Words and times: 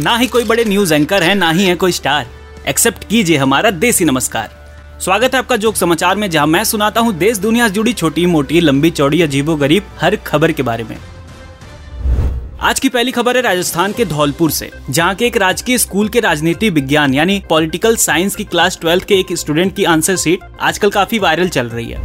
ना 0.00 0.16
ही 0.16 0.26
कोई 0.26 0.44
बड़े 0.44 0.64
न्यूज़ 0.64 0.92
एंकर 0.94 1.22
है, 1.22 1.34
ना 1.34 1.50
ही 1.50 1.64
है 1.64 1.74
कोई 1.74 1.92
स्टार 1.92 2.26
एक्सेप्ट 2.68 3.04
कीजिए 3.04 3.36
हमारा 3.36 3.70
देसी 3.70 4.04
नमस्कार। 4.04 4.50
स्वागत 5.00 5.34
है 5.34 5.38
आपका 5.38 5.56
जोक 5.56 5.76
समाचार 5.76 6.16
में, 6.16 6.28
जहाँ 6.30 6.46
मैं 6.46 6.62
सुनाता 6.64 7.00
हूँ 7.00 7.12
देश 7.14 7.38
दुनिया 7.38 7.68
से 7.68 7.74
जुड़ी 7.74 7.92
छोटी, 7.92 8.26
मोटी, 8.26 8.60
लंबी, 8.60 8.90
चौड़ी, 8.90 9.22
अजीबो 9.22 9.56
गरीब 9.56 9.86
हर 10.00 10.16
खबर 10.16 10.52
के 10.52 10.62
बारे 10.62 10.84
में। 10.84 10.96
आज 12.60 12.80
की 12.80 12.88
पहली 12.88 13.12
खबर 13.12 13.36
है 13.36 13.42
राजस्थान 13.42 13.92
के 13.92 14.04
धौलपुर 14.04 14.50
से, 14.50 14.70
जहाँ 14.90 15.14
के 15.14 15.26
एक 15.26 15.36
राजकीय 15.36 15.78
स्कूल 15.78 16.08
के 16.08 16.20
राजनीति 16.20 16.70
विज्ञान, 16.70 17.14
यानी 17.14 17.42
पॉलिटिकल 17.50 17.96
साइंस 17.96 18.36
की 18.36 18.44
क्लास 18.44 18.78
ट्वेल्थ 18.80 19.04
के 19.04 19.14
एक 19.14 19.32
स्टूडेंट 19.32 19.74
की 19.76 19.84
आंसर 19.84 20.16
सीट 20.16 20.40
आजकल 20.60 20.90
काफ़ी 20.90 21.18
वायरल 21.18 21.48
चल 21.48 21.68
रही 21.68 21.90
है। 21.90 21.98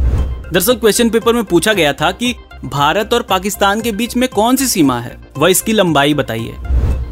दरअसल 0.50 0.74
क्वेश्चन 0.74 1.10
पेपर 1.10 1.32
में 1.32 1.44
पूछा 1.44 1.72
गया 1.72 1.92
था 1.92 2.10
कि 2.12 2.34
भारत 2.64 3.14
और 3.14 3.22
पाकिस्तान 3.22 3.80
के 3.80 3.92
बीच 3.92 4.16
में 4.16 4.28
कौन 4.28 4.56
सी 4.56 4.66
सीमा 4.66 5.00
है? 5.00 5.16
वह 5.36 5.50
इसकी 5.50 5.72
लंबाई 5.72 6.14
बताइए। 6.14 6.54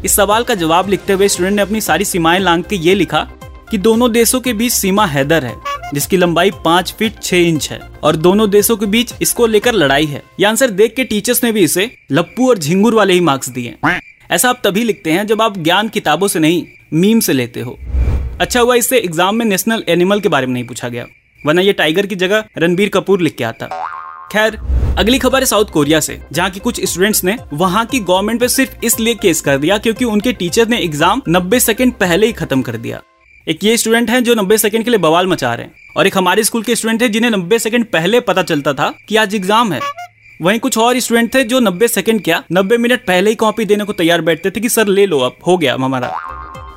इस 0.05 0.15
सवाल 0.15 0.43
का 0.43 0.53
जवाब 0.55 0.87
लिखते 0.89 1.13
हुए 1.13 1.27
स्टूडेंट 1.27 1.55
ने 1.55 1.61
अपनी 1.61 1.79
सारी 1.81 2.05
सीमाएँ 2.05 2.39
लांग 2.39 2.63
के 2.63 2.75
ये 2.77 2.93
लिखा 2.95 3.19
कि 3.71 3.77
दोनों 3.77 4.11
देशों 4.11 4.39
के 4.41 4.53
बीच 4.53 4.71
सीमा 4.73 5.05
हैदर 5.05 5.45
है, 5.45 5.53
जिसकी 5.93 6.17
लंबाई 6.17 6.51
पाँच 6.65 6.93
फीट 6.99 7.21
छह 7.23 7.37
इंच 7.37 7.69
है 7.71 7.79
और 8.03 8.15
दोनों 8.17 8.49
देशों 8.49 8.77
के 8.77 8.85
बीच 8.85 9.13
इसको 9.21 9.47
लेकर 9.47 9.73
लड़ाई 9.73 10.05
है। 10.05 10.21
ये 10.39 10.45
आंसर 10.45 10.69
देख 10.71 10.95
के 10.95 11.03
टीचर्स 11.03 11.43
ने 11.43 11.51
भी 11.51 11.63
इसे 11.63 11.89
लप्पू 12.11 12.49
और 12.49 12.57
झिंगुर 12.57 12.95
वाले 12.95 13.13
ही 13.13 13.19
मार्क्स 13.21 13.49
दिए। 13.49 13.75
ऐसा 14.31 14.49
आप 14.49 14.61
तभी 14.63 14.83
लिखते 14.83 15.11
हैं 15.11 15.27
जब 15.27 15.41
आप 15.41 15.57
ज्ञान 15.59 15.89
किताबों 15.89 16.27
से 16.27 16.39
नहीं 16.39 16.65
मीम 16.93 17.19
से 17.19 17.33
लेते 17.33 17.61
हो। 17.61 17.77
अच्छा 18.41 18.59
हुआ 18.59 18.75
इससे 18.75 18.97
एग्ज़ाम 18.99 19.35
में 19.35 19.45
नेशनल 19.45 19.83
एनिमल 19.89 20.19
के 20.19 20.29
बारे 20.29 20.47
में 20.47 20.53
नहीं 20.53 20.65
पूछा 20.65 20.89
गया, 20.89 21.05
वरना 21.43 21.61
ये 21.61 21.73
टाइगर 21.73 22.05
की 22.05 22.15
जगह 22.17 22.43
रणबीर 22.57 22.89
कपूर 22.89 23.21
लिख 23.21 23.35
के 23.35 23.43
आता। 23.43 23.65
खैर 24.31 24.57
अगली 24.97 25.17
खबर 25.19 25.39
है 25.39 25.45
साउथ 25.45 25.65
कोरिया 25.65 25.99
से, 25.99 26.19
जहाँ 26.31 26.49
की 26.51 26.59
कुछ 26.59 26.79
स्टूडेंट्स 26.83 27.23
ने 27.23 27.37
वहाँ 27.53 27.85
की 27.85 27.99
गवर्नमेंट 27.99 28.39
पे 28.39 28.47
सिर्फ़ 28.47 28.85
इसलिए 28.85 29.15
केस 29.15 29.41
कर 29.41 29.57
दिया 29.57 29.77
क्योंकि 29.77 30.05
उनके 30.05 30.33
टीचर 30.33 30.67
ने 30.67 30.77
एग्ज़ाम 30.77 31.21
90 31.29 31.59
सेकंड 31.59 31.93
पहले 31.93 32.27
ही 32.27 32.33
खत्म 32.33 32.61
कर 32.61 32.77
दिया। 32.77 33.01
एक 33.47 33.63
ये 33.63 33.77
स्टूडेंट 33.77 34.09
हैं 34.09 34.23
जो 34.23 34.35
90 34.35 34.57
सेकंड 34.57 34.83
के 34.83 34.89
लिए 34.89 34.99
बवाल 34.99 35.27
मचा 35.27 35.53
रहे 35.53 35.65
हैं 35.65 35.93
और 35.97 36.07
एक 36.07 36.17
हमारे 36.17 36.43
स्कूल 36.43 36.63
के 36.63 36.75
स्टूडेंट 36.75 37.01
थे 37.01 37.09
जिन्हें 37.09 37.31
90 37.31 37.59
सेकंड 37.59 37.85
पहले 37.85 38.19
पता 38.19 38.43
चलता 38.43 38.73
था 38.73 38.93
कि 39.09 39.15
आज 39.15 39.35
एग्ज़ाम 39.35 39.73
है। 39.73 39.79
वहीं 40.39 40.59
कुछ 40.59 40.77
और 40.77 40.99
स्टूडेंट 40.99 41.33
थे 41.33 41.43
जो 41.43 41.59
90 41.59 41.87
सेकंड 41.87 42.23
क्या 42.23 42.43
90 42.51 42.77
मिनट 42.77 43.05
पहले 43.07 43.29
ही 43.29 43.35
कॉपी 43.35 43.65
देने 43.65 43.83
को 43.83 43.93
तैयार 43.93 44.21
बैठते 44.21 44.51
थे 44.51 44.59
कि, 44.59 44.69
सर, 44.69 44.87
ले 44.87 45.05
लो 45.05 45.19
अब, 45.19 45.37
हो 45.47 45.57
गया 45.57 45.73
हमारा। 45.73 46.07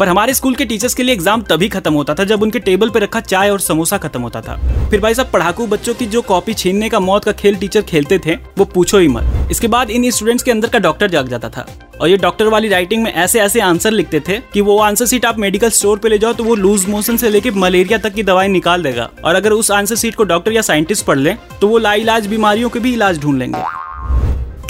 पर 0.01 0.09
हमारे 0.09 0.35
स्कूल 0.35 0.55
के 0.55 0.65
टीचर्स 0.65 0.95
के 0.95 1.03
लिए 1.03 1.15
एग्ज़ाम 1.15 1.43
तभी 1.43 1.69
खत्म 1.69 1.93
होता 1.95 2.15
था 2.15 2.25
जब 2.25 2.43
उनके 2.43 2.59
टेबल 2.59 2.91
पे 2.91 3.01
रखा 3.01 3.21
चाय 3.21 3.51
और 3.51 3.61
समोसा 3.61 3.99
खत्म 3.99 4.21
होता 4.23 4.41
था। 4.41 4.57
फिर 4.91 5.01
भाई 5.01 5.15
साहब, 5.15 5.31
पढ़ाकू 5.33 5.67
बच्चों 5.67 5.95
की 5.95 6.07
जो 6.07 6.23
कॉपी 6.23 6.55
छीनने 6.55 6.89
का 6.89 7.01
मौत 7.01 7.25
का 7.25 7.33
खेल 7.33 7.57
टीचर 7.57 7.83
खेलते 7.83 8.19
थे, 8.19 8.35
वो 8.59 8.65
पूछो 8.65 8.99
ही 8.99 9.09
मत। 9.09 9.51
इसके 9.51 9.69
बाद 9.69 9.91
इन 9.91 10.11
स्टूडेंट्स 10.11 10.45
के 10.45 10.51
अंदर 10.51 10.69
का 10.69 10.79
डॉक्टर 10.79 11.11
जाग 11.11 11.29
जाता 11.29 11.49
था। 11.49 11.67
और 12.01 12.09
ये 12.09 12.17
डॉक्टर 12.17 12.49
वाली 12.49 12.69
राइटिंग 12.69 13.03
में 13.03 13.13
ऐसे 13.13 13.41
ऐसे 13.41 13.61
आंसर 13.61 13.91
लिखते 13.91 14.21
थे 14.21 14.39
कि 14.53 14.61
वो 14.61 14.79
आंसर 14.81 15.07
सीट 15.07 15.25
आप 15.25 15.39
मेडिकल 15.39 15.71
स्टोर 15.71 15.99
पे 15.99 16.09
ले 16.09 16.19
जाओ 16.19 16.33
तो 16.33 16.45
वो 16.45 16.55
लूज 16.55 16.87
मोशन 16.89 17.17
से 17.17 17.31
लेके 17.31 17.51
मलेरिया 17.53 17.99
तक 17.99 18.15
की 18.15 18.23
दवाई 18.23 18.49
निकाल 18.49 18.83
देगा। 18.83 19.09
और 19.25 19.35
अगर 19.35 19.53
उस 19.53 19.71
आंसर 19.71 19.97
सीट 19.97 20.15
को 20.15 20.25
डॉक्टर 20.25 20.53
या 20.53 20.63
साइंटिस्ट 20.63 21.07
पढ़ 21.07 21.19
ले 21.19 21.35
तो 21.61 21.69
वो 21.69 21.79
लाइलाज 21.79 22.27
बीमारियों 22.27 22.69
के 22.69 22.81
भी 22.81 22.93
इलाज 22.95 23.21
ढूंढ 23.21 23.39
लेंगे। 23.39 23.63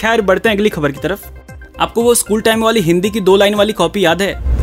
खैर, 0.00 0.20
बढ़ते 0.22 0.48
हैं 0.48 0.56
अगली 0.56 0.68
खबर 0.68 0.92
की 0.92 1.00
तरफ़। 1.00 1.26
आपको 1.80 2.02
वो 2.02 2.14
स्कूल 2.14 2.40
टाइम 2.40 2.64
वाली 2.64 2.80
हिंदी 2.80 3.10
की 3.10 3.20
दो 3.20 3.36
लाइन 3.36 3.54
वाली 3.54 3.72
कॉपी 3.72 4.04
याद 4.04 4.22
है? 4.22 4.53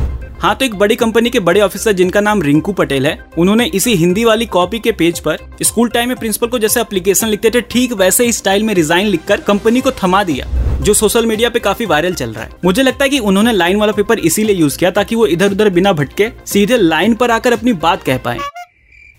हाँ 0.42 0.54
तो 0.56 0.66
एक 0.66 0.76
बड़ी 0.76 0.96
कंपनी 0.96 1.30
के 1.30 1.40
बड़े 1.40 1.60
ऑफिसर 1.62 1.92
जिनका 1.94 2.22
नाम 2.22 2.42
रिंकू 2.42 2.74
पटेल 2.74 3.06
है, 3.08 3.18
उन्होंने 3.38 3.66
इसी 3.66 3.94
हिंदी 3.96 4.24
वाली 4.26 4.46
कॉपी 4.46 4.80
के 4.80 4.92
पेज 4.92 5.20
पर 5.20 5.38
स्कूल 5.62 5.90
टाइम 5.90 6.10
में 6.10 6.18
प्रिंसिपल 6.18 6.48
को 6.48 6.60
जैसे 6.60 6.82
एप्लीकेशन 6.82 7.28
लिखते 7.28 7.50
थे, 7.50 7.62
ठीक 7.62 7.94
वैसे 7.94 8.26
ही 8.26 8.32
स्टाइल 8.34 8.64
में 8.64 8.74
रिजाइन 8.74 9.08
लिखकर 9.08 9.42
कंपनी 9.42 9.82
को 9.82 9.92
थमा 9.94 10.24
दिया, 10.24 10.46
जो 10.82 10.94
सोशल 10.94 11.26
मीडिया 11.26 11.50
पे 11.50 11.60
काफ़ी 11.60 11.86
वायरल 11.86 12.14
चल 12.14 12.34
रहा 12.34 12.44
है। 12.44 12.50
मुझे 12.66 12.84
लगता 12.84 13.04
है 13.04 13.10
कि 13.10 13.20
उन्होंने 13.20 13.54
लाइन 13.54 13.78
वाला 13.78 13.92
पेपर 13.92 14.20
इसीलिए 14.22 14.56
यूज़ 14.56 14.78
किया 14.78 14.92
ताकि 14.92 15.16
वो 15.16 15.28
इधर 15.28 15.52
उधर 15.52 15.70
बिना 15.70 15.94
भटके 15.94 16.30
सीधे 16.46 16.78
लाइन 16.78 17.16
पर 17.16 17.32
आकर 17.32 17.54
अपनी 17.54 17.74
बात 17.76 18.04
कह 18.04 18.18
पाए। 18.18 18.38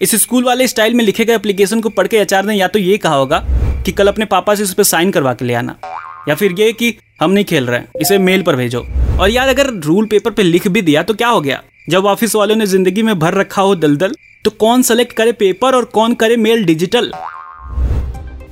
इस 0.00 0.14
स्कूल 0.22 0.44
वाले 0.44 0.68
स्टाइल 0.68 0.94
में 0.94 1.04
लिखे 1.04 1.24
गए 1.24 1.34
एप्लीकेशन 1.34 1.80
को 1.80 1.88
पढ़ 1.90 2.06
के 2.06 2.16
एचआर 2.18 2.44
ने 2.44 2.54
या 2.54 2.68
तो 2.68 2.78
ये 2.78 2.96
कहा 2.98 3.14
होगा 3.14 3.38
कि 3.86 3.92
कल 3.92 4.08
अपने 4.08 4.24
पापा 4.26 4.54
से 4.54 4.62
उस 4.62 4.74
पर 4.74 4.82
साइन 4.84 5.10
करवा 5.10 5.34
के 5.34 5.44
ले 5.44 5.54
आना, 5.54 5.76
या 6.28 6.34
फिर 6.34 6.60
ये 6.60 6.72
कि 6.72 6.94
हम 7.20 7.30
नहीं 7.30 7.44
खेल 7.44 7.66
रहे 7.66 8.00
इसे 8.00 8.18
मेल 8.18 8.42
पर 8.42 8.56
भेजो। 8.56 8.86
और 9.20 9.30
यार, 9.30 9.48
अगर 9.48 9.70
रूल 9.76 10.06
पेपर 10.06 10.30
पे 10.30 10.42
लिख 10.42 10.66
भी 10.68 10.82
दिया 10.82 11.02
तो 11.02 11.14
क्या 11.14 11.28
हो 11.28 11.40
गया? 11.40 11.62
जब 11.90 12.04
ऑफ़िस 12.06 12.34
वालों 12.36 12.56
ने 12.56 12.66
ज़िंदगी 12.66 13.02
में 13.02 13.18
भर 13.18 13.34
रखा 13.34 13.62
हो 13.62 13.74
दलदल 13.74 14.14
तो 14.44 14.50
कौन 14.52 14.82
सेलेक्ट 14.82 15.12
करे 15.12 15.32
पेपर 15.32 15.74
और 15.74 15.84
कौन 15.84 16.14
करे 16.14 16.36
मेल 16.36 16.64
डिजिटल 16.64 17.10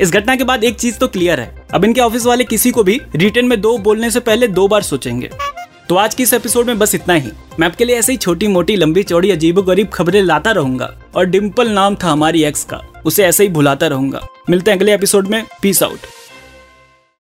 इस 0.00 0.12
घटना 0.12 0.36
के 0.36 0.44
बाद 0.44 0.64
एक 0.64 0.76
चीज़ 0.76 0.98
तो 0.98 1.08
क्लियर 1.08 1.40
है। 1.40 1.66
अब 1.74 1.84
इनके 1.84 2.00
ऑफ़िस 2.00 2.26
वाले 2.26 2.44
किसी 2.44 2.70
को 2.70 2.82
भी 2.84 3.00
रिटर्न 3.16 3.46
में 3.46 3.60
दो 3.60 3.76
बोलने 3.78 4.10
से 4.10 4.20
पहले 4.20 4.48
दो 4.48 4.68
बार 4.68 4.82
सोचेंगे। 4.82 5.30
तो 5.88 5.96
आज 5.96 6.14
की 6.14 6.22
इस 6.22 6.32
एपिसोड 6.34 6.66
में 6.66 6.78
बस 6.78 6.94
इतना 6.94 7.14
ही। 7.14 7.30
मैं 7.60 7.66
आपके 7.66 7.84
लिए 7.84 7.96
ऐसे 7.98 8.12
ही 8.12 8.18
छोटी 8.18 8.48
मोटी 8.48 8.76
लंबी, 8.76 9.02
चौड़ी 9.02 9.30
अजीबो 9.30 9.62
गरीब 9.62 9.88
खबरें 9.88 10.22
लाता 10.22 10.50
रहूँगा 10.50 10.90
और 11.14 11.24
डिम्पल 11.26 11.70
नाम 11.70 11.94
था 11.94 12.10
हमारी 12.10 12.44
एक्स 12.44 12.64
का। 12.64 12.80
उसे 13.06 13.24
ऐसे 13.24 13.44
ही 13.44 13.50
भुलाता 13.50 13.86
रहूँगा। 13.86 14.26
मिलते 14.50 14.70
हैं 14.70 14.78
अगले 14.78 14.94
एपिसोड 14.94 15.28
में। 15.28 15.44
Peace 15.62 15.82
out 15.82 16.06